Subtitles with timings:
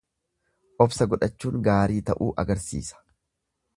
[0.85, 3.03] Obsa godhachuun gaarii ta'uu agarsiisa.